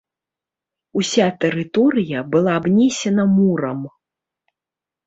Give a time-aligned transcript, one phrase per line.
[0.99, 3.81] Уся тэрыторыя была абнесена мурам.